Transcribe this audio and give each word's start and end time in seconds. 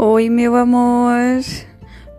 Oi, 0.00 0.30
meu 0.30 0.54
amor. 0.54 1.40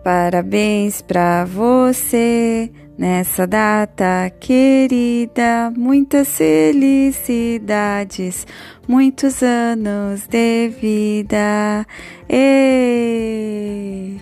Parabéns 0.04 1.00
pra 1.00 1.46
você 1.46 2.70
nessa 2.98 3.46
data 3.46 4.30
querida. 4.38 5.72
Muitas 5.74 6.36
felicidades, 6.36 8.46
muitos 8.86 9.42
anos 9.42 10.26
de 10.26 10.68
vida. 10.78 11.86
E 12.28 14.18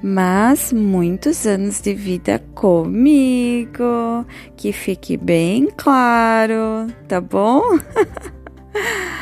mas 0.00 0.72
muitos 0.72 1.44
anos 1.44 1.80
de 1.80 1.94
vida 1.94 2.40
comigo, 2.54 4.24
que 4.56 4.72
fique 4.72 5.16
bem 5.16 5.68
claro, 5.76 6.86
tá 7.08 7.20
bom? 7.20 7.62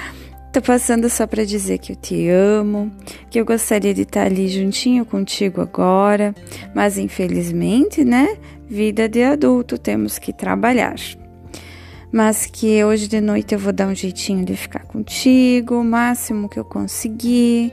Tô 0.53 0.61
passando 0.61 1.09
só 1.09 1.29
para 1.29 1.45
dizer 1.45 1.79
que 1.79 1.93
eu 1.93 1.97
te 1.97 2.29
amo, 2.29 2.91
que 3.31 3.39
eu 3.39 3.45
gostaria 3.45 3.95
de 3.95 4.03
estar 4.03 4.27
ali 4.27 4.49
juntinho 4.49 5.05
contigo 5.05 5.61
agora, 5.61 6.35
mas 6.75 6.99
infelizmente, 6.99 8.05
né? 8.05 8.37
Vida 8.69 9.09
de 9.09 9.23
adulto, 9.23 9.79
temos 9.79 10.19
que 10.19 10.33
trabalhar. 10.33 10.97
Mas 12.11 12.47
que 12.47 12.83
hoje 12.83 13.07
de 13.07 13.21
noite 13.21 13.55
eu 13.55 13.61
vou 13.61 13.73
dar 13.73 13.87
um 13.87 13.95
jeitinho 13.95 14.45
de 14.45 14.57
ficar 14.57 14.81
contigo, 14.81 15.77
o 15.77 15.85
máximo 15.85 16.49
que 16.49 16.59
eu 16.59 16.65
conseguir, 16.65 17.73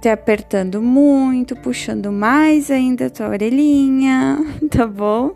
te 0.00 0.08
apertando 0.08 0.80
muito, 0.80 1.56
puxando 1.56 2.12
mais 2.12 2.70
ainda 2.70 3.06
a 3.06 3.10
tua 3.10 3.30
orelhinha, 3.30 4.38
tá 4.70 4.86
bom? 4.86 5.32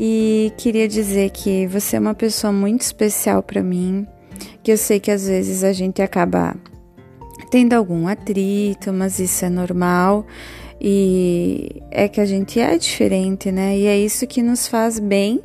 E 0.00 0.52
queria 0.58 0.88
dizer 0.88 1.30
que 1.30 1.68
você 1.68 1.94
é 1.94 2.00
uma 2.00 2.14
pessoa 2.14 2.52
muito 2.52 2.80
especial 2.80 3.44
para 3.44 3.62
mim 3.62 4.08
que 4.64 4.72
eu 4.72 4.78
sei 4.78 4.98
que 4.98 5.10
às 5.10 5.28
vezes 5.28 5.62
a 5.62 5.74
gente 5.74 6.00
acaba 6.00 6.56
tendo 7.50 7.74
algum 7.74 8.08
atrito, 8.08 8.92
mas 8.92 9.20
isso 9.20 9.44
é 9.44 9.50
normal 9.50 10.26
e 10.80 11.82
é 11.90 12.08
que 12.08 12.18
a 12.18 12.24
gente 12.24 12.58
é 12.58 12.76
diferente, 12.78 13.52
né? 13.52 13.76
E 13.76 13.86
é 13.86 13.98
isso 13.98 14.26
que 14.26 14.42
nos 14.42 14.66
faz 14.66 14.98
bem, 14.98 15.42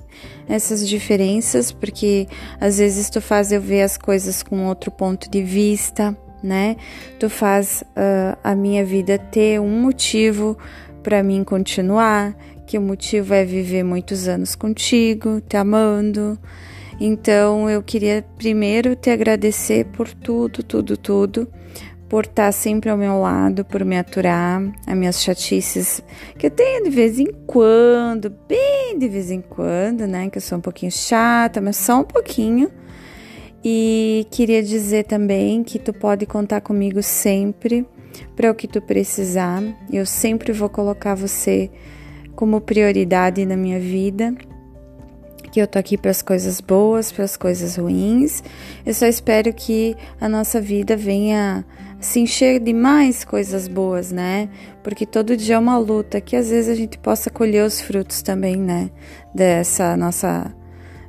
essas 0.48 0.88
diferenças, 0.88 1.70
porque 1.70 2.28
às 2.60 2.78
vezes 2.78 3.10
tu 3.10 3.20
faz 3.20 3.52
eu 3.52 3.62
ver 3.62 3.82
as 3.82 3.98
coisas 3.98 4.42
com 4.42 4.68
outro 4.68 4.90
ponto 4.90 5.30
de 5.30 5.44
vista, 5.44 6.18
né? 6.42 6.78
Tu 7.20 7.30
faz 7.30 7.84
uh, 7.90 8.40
a 8.42 8.56
minha 8.56 8.86
vida 8.86 9.18
ter 9.18 9.60
um 9.60 9.82
motivo 9.82 10.58
para 11.04 11.22
mim 11.22 11.44
continuar, 11.44 12.36
que 12.66 12.78
o 12.78 12.82
motivo 12.82 13.34
é 13.34 13.44
viver 13.44 13.84
muitos 13.84 14.30
anos 14.30 14.56
contigo, 14.56 15.42
te 15.42 15.58
amando, 15.58 16.40
então 17.00 17.70
eu 17.70 17.82
queria 17.82 18.26
primeiro 18.38 18.96
te 18.96 19.10
agradecer 19.10 19.86
por 19.86 20.10
tudo, 20.10 20.62
tudo, 20.62 20.98
tudo, 20.98 21.48
por 22.10 22.26
estar 22.26 22.52
sempre 22.52 22.90
ao 22.90 22.98
meu 22.98 23.22
lado, 23.22 23.64
por 23.64 23.86
me 23.86 23.98
aturar, 23.98 24.62
as 24.86 24.98
minhas 24.98 25.22
chatices 25.22 26.04
que 26.38 26.48
eu 26.48 26.52
tenho 26.52 26.84
de 26.84 26.90
vez 26.90 27.20
em 27.20 27.28
quando, 27.46 28.34
bem 28.48 28.98
de 28.98 29.08
vez 29.08 29.32
em 29.32 29.42
quando, 29.42 30.08
né? 30.08 30.30
Que 30.30 30.40
eu 30.40 30.42
sou 30.42 30.58
um 30.58 30.62
pouquinho 30.62 30.92
chata, 30.92 31.62
mas 31.62 31.78
só 31.78 32.00
um 32.00 32.04
pouquinho. 32.04 32.70
E 33.64 34.26
queria 34.32 34.64
dizer 34.64 35.04
também 35.06 35.64
que 35.64 35.78
tu 35.78 35.94
pode 35.94 36.26
contar 36.26 36.62
comigo 36.62 37.04
sempre 37.04 37.86
para 38.36 38.50
o 38.50 38.56
que 38.56 38.68
tu 38.68 38.82
precisar. 38.82 39.62
Eu 39.92 40.06
sempre 40.06 40.52
vou 40.52 40.70
colocar 40.70 41.14
você 41.14 41.70
como 42.36 42.60
prioridade 42.60 43.46
na 43.46 43.56
minha 43.56 43.80
vida 43.80 44.34
que 45.52 45.60
eu 45.62 45.68
tô 45.68 45.80
aqui 45.80 45.98
para 45.98 46.12
as 46.12 46.22
coisas 46.22 46.62
boas, 46.62 47.12
para 47.12 47.26
as 47.26 47.36
coisas 47.36 47.76
ruins. 47.76 48.44
Eu 48.86 48.94
só 48.94 49.06
espero 49.06 49.54
que 49.54 49.96
a 50.20 50.30
nossa 50.30 50.62
vida 50.62 50.96
venha 50.96 51.66
se 52.00 52.20
encher 52.20 52.60
de 52.60 52.74
mais 52.74 53.26
coisas 53.26 53.68
boas, 53.68 54.12
né? 54.12 54.50
Porque 54.84 55.06
todo 55.06 55.36
dia 55.36 55.56
é 55.56 55.60
uma 55.60 55.78
luta, 55.78 56.22
que 56.22 56.36
às 56.36 56.50
vezes 56.50 56.70
a 56.70 56.76
gente 56.76 56.98
possa 56.98 57.30
colher 57.30 57.66
os 57.66 57.82
frutos 57.82 58.22
também, 58.22 58.56
né? 58.56 58.90
Dessa 59.34 59.98
nossa 59.98 60.54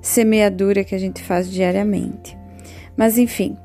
semeadura 0.02 0.82
que 0.82 0.94
a 0.94 0.98
gente 0.98 1.22
faz 1.22 1.50
diariamente. 1.50 2.36
Mas 2.96 3.18
enfim, 3.18 3.56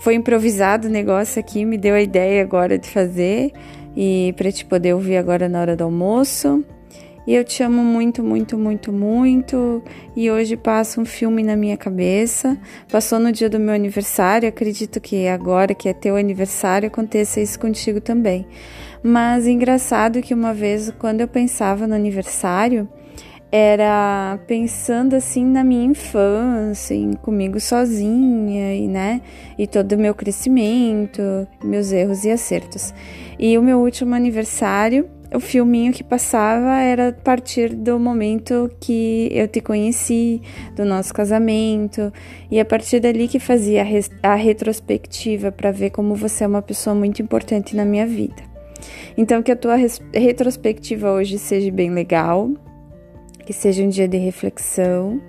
foi 0.00 0.14
improvisado 0.14 0.88
o 0.88 0.90
negócio 0.90 1.40
aqui, 1.40 1.64
me 1.64 1.78
deu 1.78 1.94
a 1.94 2.00
ideia 2.00 2.42
agora 2.42 2.78
de 2.78 2.88
fazer 2.88 3.52
e 3.96 4.34
para 4.36 4.52
te 4.52 4.64
poder 4.64 4.94
ouvir 4.94 5.16
agora 5.16 5.48
na 5.48 5.60
hora 5.60 5.76
do 5.76 5.84
almoço. 5.84 6.64
E 7.26 7.34
eu 7.34 7.44
te 7.44 7.62
amo 7.62 7.82
muito, 7.82 8.22
muito, 8.22 8.56
muito, 8.56 8.92
muito. 8.92 9.82
E 10.16 10.30
hoje 10.30 10.56
passa 10.56 11.00
um 11.00 11.04
filme 11.04 11.42
na 11.42 11.54
minha 11.54 11.76
cabeça. 11.76 12.58
Passou 12.90 13.18
no 13.18 13.30
dia 13.30 13.48
do 13.48 13.60
meu 13.60 13.74
aniversário. 13.74 14.48
Acredito 14.48 15.00
que 15.00 15.28
agora 15.28 15.74
que 15.74 15.88
é 15.88 15.92
teu 15.92 16.16
aniversário 16.16 16.88
aconteça 16.88 17.40
isso 17.40 17.58
contigo 17.58 18.00
também. 18.00 18.46
Mas 19.02 19.46
engraçado 19.46 20.20
que 20.20 20.34
uma 20.34 20.52
vez, 20.52 20.92
quando 20.98 21.20
eu 21.20 21.28
pensava 21.28 21.86
no 21.86 21.94
aniversário, 21.94 22.88
era 23.52 24.38
pensando 24.46 25.16
assim 25.16 25.44
na 25.44 25.64
minha 25.64 25.84
infância, 25.84 26.94
em 26.94 27.14
comigo 27.14 27.58
sozinha 27.58 28.74
e 28.76 28.86
né, 28.86 29.20
e 29.58 29.66
todo 29.66 29.92
o 29.92 29.98
meu 29.98 30.14
crescimento, 30.14 31.20
meus 31.64 31.90
erros 31.90 32.24
e 32.24 32.30
acertos. 32.30 32.94
E 33.38 33.58
o 33.58 33.62
meu 33.62 33.78
último 33.80 34.14
aniversário 34.14 35.08
o 35.32 35.40
filminho 35.40 35.92
que 35.92 36.02
passava 36.02 36.80
era 36.80 37.08
a 37.08 37.12
partir 37.12 37.74
do 37.74 37.98
momento 37.98 38.70
que 38.80 39.28
eu 39.32 39.46
te 39.46 39.60
conheci, 39.60 40.42
do 40.74 40.84
nosso 40.84 41.14
casamento, 41.14 42.12
e 42.50 42.58
a 42.58 42.64
partir 42.64 43.00
dali 43.00 43.28
que 43.28 43.38
fazia 43.38 43.84
a, 44.22 44.34
retrospectiva 44.34 45.52
para 45.52 45.70
ver 45.70 45.90
como 45.90 46.14
você 46.14 46.44
é 46.44 46.46
uma 46.46 46.62
pessoa 46.62 46.94
muito 46.94 47.22
importante 47.22 47.76
na 47.76 47.84
minha 47.84 48.06
vida. 48.06 48.42
Então, 49.16 49.42
que 49.42 49.52
a 49.52 49.56
tua 49.56 49.76
retrospectiva 50.12 51.12
hoje 51.12 51.38
seja 51.38 51.70
bem 51.70 51.90
legal, 51.90 52.50
que 53.44 53.52
seja 53.52 53.82
um 53.82 53.88
dia 53.88 54.08
de 54.08 54.16
reflexão 54.16 55.20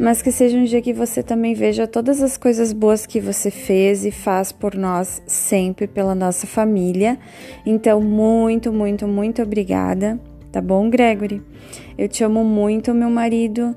mas 0.00 0.22
que 0.22 0.32
seja 0.32 0.56
um 0.56 0.64
dia 0.64 0.80
que 0.80 0.94
você 0.94 1.22
também 1.22 1.52
veja 1.52 1.86
todas 1.86 2.22
as 2.22 2.38
coisas 2.38 2.72
boas 2.72 3.04
que 3.04 3.20
você 3.20 3.50
fez 3.50 4.06
e 4.06 4.10
faz 4.10 4.50
por 4.50 4.74
nós 4.74 5.22
sempre, 5.26 5.86
pela 5.86 6.14
nossa 6.14 6.46
família. 6.46 7.18
Então, 7.66 8.00
muito, 8.00 8.72
muito, 8.72 9.06
muito 9.06 9.42
obrigada, 9.42 10.18
tá 10.50 10.58
bom, 10.62 10.88
Gregory? 10.88 11.42
Eu 11.98 12.08
te 12.08 12.24
amo 12.24 12.42
muito, 12.42 12.94
meu 12.94 13.10
marido, 13.10 13.76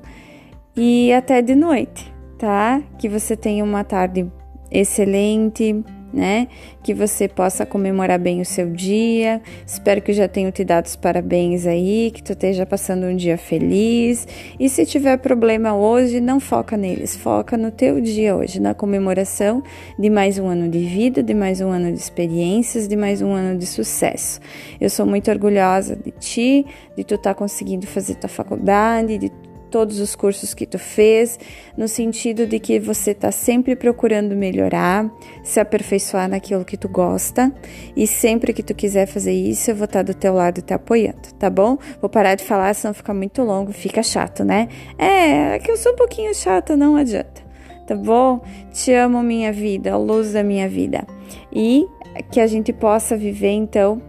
e 0.74 1.12
até 1.12 1.42
de 1.42 1.54
noite, 1.54 2.10
tá? 2.38 2.82
Que 2.98 3.06
você 3.06 3.36
tenha 3.36 3.62
uma 3.62 3.84
tarde 3.84 4.26
excelente 4.70 5.84
né? 6.14 6.48
Que 6.82 6.94
você 6.94 7.26
possa 7.28 7.66
comemorar 7.66 8.18
bem 8.18 8.40
o 8.40 8.44
seu 8.44 8.70
dia. 8.70 9.42
Espero 9.66 10.00
que 10.00 10.12
já 10.12 10.28
tenha 10.28 10.50
te 10.50 10.64
dado 10.64 10.86
os 10.86 10.96
parabéns 10.96 11.66
aí, 11.66 12.10
que 12.14 12.22
tu 12.22 12.32
esteja 12.32 12.64
passando 12.64 13.06
um 13.06 13.16
dia 13.16 13.36
feliz. 13.36 14.26
E 14.58 14.68
se 14.68 14.86
tiver 14.86 15.18
problema 15.18 15.74
hoje, 15.74 16.20
não 16.20 16.38
foca 16.38 16.76
neles, 16.76 17.16
foca 17.16 17.56
no 17.56 17.70
teu 17.70 18.00
dia 18.00 18.36
hoje, 18.36 18.60
na 18.60 18.74
comemoração 18.74 19.62
de 19.98 20.08
mais 20.08 20.38
um 20.38 20.46
ano 20.46 20.68
de 20.68 20.78
vida, 20.78 21.22
de 21.22 21.34
mais 21.34 21.60
um 21.60 21.70
ano 21.70 21.92
de 21.92 21.98
experiências, 21.98 22.86
de 22.86 22.96
mais 22.96 23.20
um 23.20 23.32
ano 23.32 23.58
de 23.58 23.66
sucesso. 23.66 24.40
Eu 24.80 24.88
sou 24.88 25.04
muito 25.04 25.30
orgulhosa 25.30 25.96
de 25.96 26.12
ti, 26.12 26.66
de 26.96 27.02
tu 27.02 27.16
estar 27.16 27.34
tá 27.34 27.34
conseguindo 27.34 27.86
fazer 27.86 28.14
tua 28.14 28.28
faculdade, 28.28 29.18
de 29.18 29.30
todos 29.74 29.98
os 29.98 30.14
cursos 30.14 30.54
que 30.54 30.66
tu 30.66 30.78
fez, 30.78 31.36
no 31.76 31.88
sentido 31.88 32.46
de 32.46 32.60
que 32.60 32.78
você 32.78 33.10
está 33.10 33.32
sempre 33.32 33.74
procurando 33.74 34.36
melhorar, 34.36 35.10
se 35.42 35.58
aperfeiçoar 35.58 36.28
naquilo 36.28 36.64
que 36.64 36.76
tu 36.76 36.88
gosta, 36.88 37.52
e 37.96 38.06
sempre 38.06 38.52
que 38.52 38.62
tu 38.62 38.72
quiser 38.72 39.06
fazer 39.06 39.32
isso, 39.32 39.72
eu 39.72 39.74
vou 39.74 39.86
estar 39.86 40.04
tá 40.04 40.12
do 40.12 40.14
teu 40.14 40.32
lado 40.32 40.62
te 40.62 40.72
apoiando, 40.72 41.34
tá 41.40 41.50
bom? 41.50 41.76
Vou 42.00 42.08
parar 42.08 42.36
de 42.36 42.44
falar, 42.44 42.72
senão 42.72 42.94
fica 42.94 43.12
muito 43.12 43.42
longo, 43.42 43.72
fica 43.72 44.00
chato, 44.00 44.44
né? 44.44 44.68
É, 44.96 45.56
é 45.56 45.58
que 45.58 45.72
eu 45.72 45.76
sou 45.76 45.90
um 45.90 45.96
pouquinho 45.96 46.32
chata, 46.32 46.76
não 46.76 46.94
adianta. 46.94 47.42
Tá 47.84 47.96
bom? 47.96 48.42
Te 48.72 48.92
amo, 48.92 49.24
minha 49.24 49.52
vida, 49.52 49.92
a 49.92 49.96
luz 49.96 50.34
da 50.34 50.44
minha 50.44 50.68
vida. 50.68 51.04
E 51.52 51.84
que 52.30 52.38
a 52.38 52.46
gente 52.46 52.72
possa 52.72 53.16
viver, 53.16 53.50
então, 53.50 54.00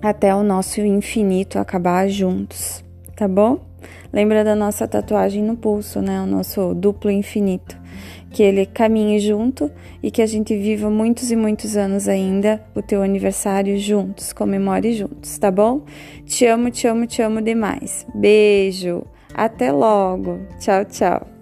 até 0.00 0.34
o 0.34 0.42
nosso 0.42 0.80
infinito 0.80 1.58
acabar 1.58 2.08
juntos, 2.08 2.82
tá 3.14 3.28
bom? 3.28 3.71
Lembra 4.12 4.44
da 4.44 4.54
nossa 4.54 4.86
tatuagem 4.86 5.42
no 5.42 5.56
pulso, 5.56 6.00
né? 6.00 6.20
O 6.20 6.26
nosso 6.26 6.74
duplo 6.74 7.10
infinito. 7.10 7.80
Que 8.30 8.42
ele 8.42 8.64
caminhe 8.64 9.18
junto 9.18 9.70
e 10.02 10.10
que 10.10 10.22
a 10.22 10.26
gente 10.26 10.56
viva 10.56 10.88
muitos 10.88 11.30
e 11.30 11.36
muitos 11.36 11.76
anos 11.76 12.08
ainda 12.08 12.62
o 12.74 12.80
teu 12.80 13.02
aniversário 13.02 13.78
juntos, 13.78 14.32
comemore 14.32 14.94
juntos, 14.94 15.36
tá 15.36 15.50
bom? 15.50 15.82
Te 16.24 16.46
amo, 16.46 16.70
te 16.70 16.86
amo, 16.86 17.06
te 17.06 17.20
amo 17.20 17.42
demais. 17.42 18.06
Beijo. 18.14 19.04
Até 19.34 19.70
logo. 19.72 20.40
Tchau, 20.58 20.84
tchau. 20.84 21.41